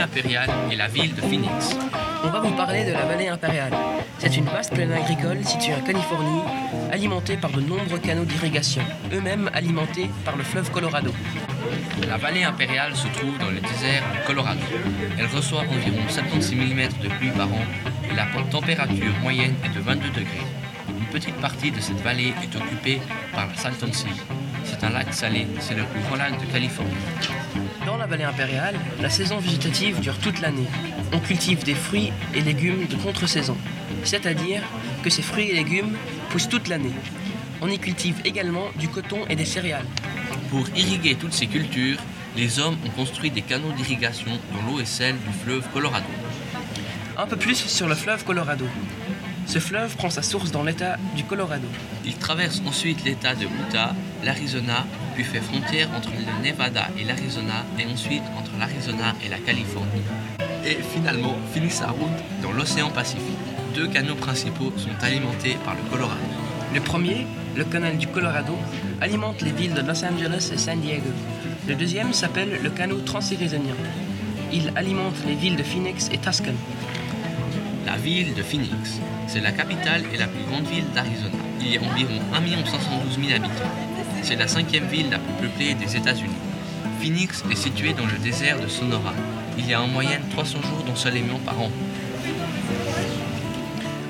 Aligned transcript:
impériale 0.00 0.50
et 0.70 0.76
la 0.76 0.88
ville 0.88 1.14
de 1.14 1.20
Phoenix. 1.20 1.76
On 2.24 2.28
va 2.28 2.40
vous 2.40 2.52
parler 2.52 2.84
de 2.84 2.92
la 2.92 3.04
vallée 3.04 3.28
impériale. 3.28 3.72
C'est 4.18 4.36
une 4.36 4.44
vaste 4.44 4.74
plaine 4.74 4.92
agricole 4.92 5.44
située 5.44 5.74
en 5.74 5.80
Californie, 5.80 6.42
alimentée 6.90 7.36
par 7.36 7.50
de 7.50 7.60
nombreux 7.60 7.98
canaux 7.98 8.24
d'irrigation, 8.24 8.82
eux-mêmes 9.12 9.50
alimentés 9.54 10.10
par 10.24 10.36
le 10.36 10.42
fleuve 10.42 10.70
Colorado. 10.70 11.12
La 12.08 12.16
vallée 12.16 12.44
impériale 12.44 12.96
se 12.96 13.06
trouve 13.08 13.38
dans 13.38 13.50
le 13.50 13.60
désert 13.60 14.02
du 14.12 14.26
Colorado. 14.26 14.60
Elle 15.18 15.26
reçoit 15.26 15.60
environ 15.60 16.02
76 16.08 16.54
mm 16.54 16.88
de 17.02 17.08
pluie 17.08 17.30
par 17.30 17.46
an 17.46 17.64
et 18.10 18.14
la 18.14 18.26
température 18.50 19.12
moyenne 19.22 19.54
est 19.64 19.74
de 19.74 19.80
22 19.80 20.08
degrés. 20.08 20.67
Une 21.08 21.20
petite 21.20 21.36
partie 21.36 21.70
de 21.70 21.80
cette 21.80 22.02
vallée 22.02 22.34
est 22.42 22.54
occupée 22.54 23.00
par 23.32 23.46
la 23.46 23.54
Salton 23.56 23.90
Sea. 23.94 24.08
C'est 24.62 24.84
un 24.84 24.90
lac 24.90 25.14
salé, 25.14 25.46
c'est 25.58 25.74
le 25.74 25.84
plus 25.84 26.00
grand 26.02 26.16
lac 26.16 26.38
de 26.38 26.44
Californie. 26.52 26.92
Dans 27.86 27.96
la 27.96 28.04
vallée 28.06 28.24
impériale, 28.24 28.74
la 29.00 29.08
saison 29.08 29.38
végétative 29.38 30.00
dure 30.00 30.18
toute 30.18 30.42
l'année. 30.42 30.66
On 31.14 31.18
cultive 31.18 31.64
des 31.64 31.74
fruits 31.74 32.12
et 32.34 32.42
légumes 32.42 32.86
de 32.88 32.96
contre-saison, 32.96 33.56
c'est-à-dire 34.04 34.60
que 35.02 35.08
ces 35.08 35.22
fruits 35.22 35.48
et 35.48 35.54
légumes 35.54 35.96
poussent 36.28 36.50
toute 36.50 36.68
l'année. 36.68 36.92
On 37.62 37.70
y 37.70 37.78
cultive 37.78 38.20
également 38.26 38.66
du 38.78 38.88
coton 38.88 39.20
et 39.30 39.34
des 39.36 39.46
céréales. 39.46 39.86
Pour 40.50 40.68
irriguer 40.76 41.14
toutes 41.14 41.32
ces 41.32 41.46
cultures, 41.46 41.96
les 42.36 42.60
hommes 42.60 42.76
ont 42.84 42.90
construit 42.90 43.30
des 43.30 43.42
canaux 43.42 43.72
d'irrigation 43.72 44.32
dont 44.52 44.70
l'eau 44.70 44.80
est 44.80 44.84
celle 44.84 45.16
du 45.16 45.32
fleuve 45.42 45.66
Colorado. 45.72 46.04
Un 47.16 47.26
peu 47.26 47.36
plus 47.36 47.56
sur 47.56 47.88
le 47.88 47.94
fleuve 47.94 48.24
Colorado. 48.24 48.66
Ce 49.48 49.60
fleuve 49.60 49.96
prend 49.96 50.10
sa 50.10 50.20
source 50.20 50.50
dans 50.50 50.62
l'État 50.62 50.98
du 51.16 51.24
Colorado. 51.24 51.66
Il 52.04 52.14
traverse 52.16 52.60
ensuite 52.66 53.02
l'État 53.04 53.34
de 53.34 53.44
Utah, 53.44 53.94
l'Arizona, 54.22 54.84
puis 55.14 55.24
fait 55.24 55.40
frontière 55.40 55.88
entre 55.96 56.10
le 56.10 56.44
Nevada 56.44 56.88
et 56.98 57.04
l'Arizona, 57.04 57.64
et 57.78 57.86
ensuite 57.86 58.22
entre 58.38 58.50
l'Arizona 58.58 59.14
et 59.24 59.30
la 59.30 59.38
Californie. 59.38 60.02
Et 60.66 60.76
finalement 60.92 61.34
finit 61.54 61.70
sa 61.70 61.86
route 61.86 62.20
dans 62.42 62.52
l'océan 62.52 62.90
Pacifique. 62.90 63.24
Deux 63.74 63.88
canaux 63.88 64.16
principaux 64.16 64.70
sont 64.76 65.02
alimentés 65.02 65.56
par 65.64 65.74
le 65.76 65.90
Colorado. 65.90 66.20
Le 66.74 66.80
premier, 66.82 67.26
le 67.56 67.64
canal 67.64 67.96
du 67.96 68.06
Colorado, 68.06 68.54
alimente 69.00 69.40
les 69.40 69.52
villes 69.52 69.72
de 69.72 69.80
Los 69.80 70.04
Angeles 70.04 70.50
et 70.52 70.58
San 70.58 70.78
Diego. 70.78 71.08
Le 71.66 71.74
deuxième 71.74 72.12
s'appelle 72.12 72.60
le 72.62 72.68
canal 72.68 73.02
transarizonien. 73.02 73.74
Il 74.52 74.70
alimente 74.76 75.16
les 75.26 75.36
villes 75.36 75.56
de 75.56 75.62
Phoenix 75.62 76.10
et 76.12 76.18
Tuscan. 76.18 76.52
La 77.88 77.96
ville 77.96 78.34
de 78.34 78.42
Phoenix, 78.42 79.00
c'est 79.28 79.40
la 79.40 79.50
capitale 79.50 80.02
et 80.12 80.18
la 80.18 80.26
plus 80.26 80.44
grande 80.44 80.66
ville 80.66 80.84
d'Arizona. 80.94 81.38
Il 81.58 81.72
y 81.72 81.78
a 81.78 81.80
environ 81.80 82.20
1 82.34 82.66
512 82.66 83.18
000 83.18 83.34
habitants. 83.34 83.72
C'est 84.22 84.36
la 84.36 84.46
cinquième 84.46 84.86
ville 84.88 85.08
la 85.08 85.18
plus 85.18 85.48
peuplée 85.48 85.72
des 85.72 85.96
États-Unis. 85.96 86.36
Phoenix 87.00 87.42
est 87.50 87.56
située 87.56 87.94
dans 87.94 88.04
le 88.04 88.18
désert 88.18 88.60
de 88.60 88.68
Sonora. 88.68 89.14
Il 89.56 89.66
y 89.66 89.72
a 89.72 89.80
en 89.80 89.88
moyenne 89.88 90.20
300 90.32 90.60
jours 90.60 90.84
d'ensoleillement 90.86 91.38
par 91.38 91.58
an. 91.62 91.70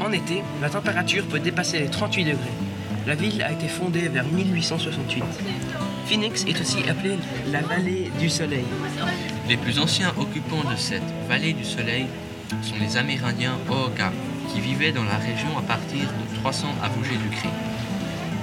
En 0.00 0.12
été, 0.12 0.42
la 0.60 0.68
température 0.68 1.24
peut 1.24 1.40
dépasser 1.40 1.78
les 1.78 1.88
38 1.88 2.24
degrés. 2.24 2.38
La 3.06 3.14
ville 3.14 3.42
a 3.42 3.52
été 3.52 3.68
fondée 3.68 4.08
vers 4.08 4.26
1868. 4.26 5.24
Phoenix 6.04 6.44
est 6.44 6.60
aussi 6.60 6.86
appelée 6.90 7.16
la 7.50 7.62
vallée 7.62 8.10
du 8.20 8.28
soleil. 8.28 8.66
Les 9.48 9.56
plus 9.56 9.78
anciens 9.78 10.12
occupants 10.18 10.70
de 10.70 10.76
cette 10.76 11.02
vallée 11.26 11.54
du 11.54 11.64
soleil 11.64 12.04
sont 12.62 12.76
les 12.80 12.96
Amérindiens 12.96 13.56
Oga, 13.68 14.12
qui 14.52 14.60
vivaient 14.60 14.92
dans 14.92 15.04
la 15.04 15.16
région 15.16 15.56
à 15.58 15.62
partir 15.62 16.00
de 16.00 16.36
300 16.40 16.68
avant 16.82 17.02
Jésus-Christ. 17.02 17.54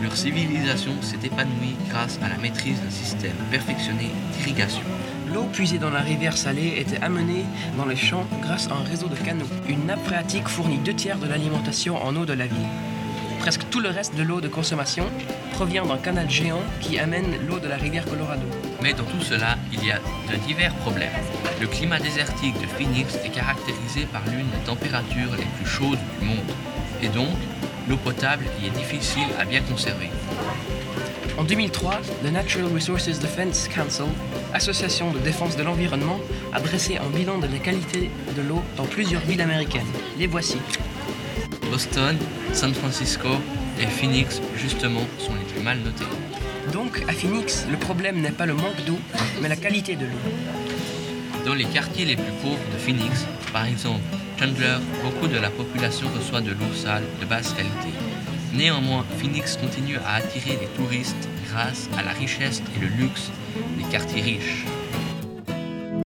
Leur 0.02 0.16
civilisation 0.16 0.94
s'est 1.02 1.20
épanouie 1.24 1.76
grâce 1.90 2.20
à 2.24 2.30
la 2.30 2.38
maîtrise 2.38 2.82
d'un 2.82 2.90
système 2.90 3.36
perfectionné 3.52 4.10
d'irrigation. 4.38 4.84
L'eau 5.34 5.44
puisée 5.52 5.78
dans 5.78 5.90
la 5.90 6.00
rivière 6.00 6.38
salée 6.38 6.76
était 6.78 7.02
amenée 7.02 7.44
dans 7.78 7.86
les 7.86 7.96
champs 7.96 8.26
grâce 8.42 8.68
à 8.68 8.76
un 8.76 8.84
réseau 8.84 9.08
de 9.08 9.16
canaux. 9.16 9.46
Une 9.68 9.86
nappe 9.86 10.04
phréatique 10.06 10.48
fournit 10.48 10.80
deux 10.80 10.94
tiers 10.94 11.20
de 11.20 11.28
l'alimentation 11.28 12.04
en 12.04 12.16
eau 12.16 12.26
de 12.26 12.34
la 12.34 12.48
ville. 12.48 12.68
Presque 13.40 13.70
tout 13.70 13.80
le 13.80 13.90
reste 13.90 14.16
de 14.16 14.24
l'eau 14.24 14.42
de 14.42 14.48
consommation 14.48 15.06
provient 15.54 15.86
d'un 15.86 15.98
canal 15.98 16.30
géant 16.30 16.62
qui 16.82 17.00
amène 17.00 17.36
l'eau 17.48 17.60
de 17.60 17.68
la 17.68 17.78
rivière 17.78 18.06
Colorado. 18.06 18.46
Mais 18.82 18.94
dans 18.94 19.06
tout 19.06 19.22
cela, 19.22 19.58
il 19.72 19.86
y 19.86 19.92
a 19.92 20.00
de 20.32 20.36
divers 20.46 20.74
problèmes. 20.76 21.12
Le 21.60 21.68
climat 21.68 22.00
désertique 22.00 22.60
de 22.62 22.68
Phoenix 22.68 23.16
est 23.24 23.30
caractérisé 23.30 24.06
par 24.12 24.22
l'une 24.26 24.50
des 24.50 24.66
températures 24.66 25.36
les 25.38 25.46
plus 25.58 25.66
chaudes 25.66 26.00
du 26.20 26.26
monde. 26.26 26.52
Et 27.02 27.08
donc, 27.08 27.36
l'eau 27.88 27.98
potable 27.98 28.46
y 28.62 28.68
est 28.68 28.78
difficile 28.78 29.28
à 29.40 29.46
bien 29.46 29.62
conserver. 29.62 30.10
En 31.38 31.46
2003, 31.46 32.02
le 32.24 32.32
Natural 32.32 32.68
Resources 32.74 33.20
Defense 33.20 33.70
Council, 33.70 34.08
association 34.54 35.12
de 35.12 35.20
défense 35.20 35.56
de 35.56 35.64
l'environnement, 35.64 36.20
a 36.52 36.60
dressé 36.60 36.98
un 36.98 37.10
bilan 37.10 37.38
de 37.38 37.48
la 37.48 37.60
qualité 37.60 38.12
de 38.36 38.42
l'eau 38.42 38.62
dans 38.76 38.86
plusieurs 38.86 39.22
villes 39.22 39.42
américaines. 39.42 39.88
Les 40.18 40.28
voici. 40.28 40.58
Boston, 41.72 42.18
San 42.54 42.74
Francisco 42.74 43.30
et 43.80 43.86
Phoenix, 43.86 44.42
justement, 44.58 45.02
sont 45.18 45.34
les 45.36 45.54
plus 45.54 45.62
mal 45.62 45.80
notés. 45.80 46.06
Donc, 46.74 47.02
à 47.08 47.14
Phoenix, 47.14 47.66
le 47.70 47.78
problème 47.78 48.22
n'est 48.22 48.32
pas 48.32 48.46
le 48.46 48.54
manque 48.54 48.84
d'eau, 48.86 49.00
mais 49.42 49.50
la 49.50 49.56
qualité 49.56 49.96
de 49.96 50.06
l'eau. 50.06 51.46
Dans 51.46 51.54
les 51.54 51.66
quartiers 51.66 52.06
les 52.06 52.16
plus 52.16 52.34
pauvres 52.42 52.58
de 52.74 52.78
Phoenix, 52.78 53.26
par 53.54 53.66
exemple 53.66 54.02
Chandler, 54.40 54.78
beaucoup 55.04 55.28
de 55.28 55.38
la 55.38 55.50
population 55.50 56.08
reçoit 56.16 56.42
de 56.42 56.52
l'eau 56.52 56.74
sale 56.74 57.04
de 57.20 57.26
basse 57.26 57.54
qualité. 57.54 57.90
Néanmoins, 58.54 59.06
Phoenix 59.18 59.58
continue 59.58 59.98
à 59.98 60.16
attirer 60.16 60.58
les 60.62 60.68
touristes 60.78 61.28
grâce 61.50 61.90
à 61.98 62.04
la 62.04 62.12
richesse 62.12 62.62
et 62.76 62.80
le 62.80 62.88
luxe 62.88 63.32
des 63.78 63.84
quartiers 63.92 64.22
riches. 64.22 64.66